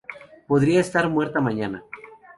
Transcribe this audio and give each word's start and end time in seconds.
Podría 0.47 0.79
estar 0.81 1.07
muerta 1.09 1.41
mañana. 1.41 1.83